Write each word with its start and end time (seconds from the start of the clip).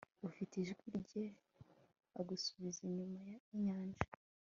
Ufite 0.29 0.53
ijwi 0.63 0.87
rye 0.99 1.25
agusubiza 2.19 2.79
inyuma 2.87 3.19
y 3.27 3.31
injyana 3.53 3.97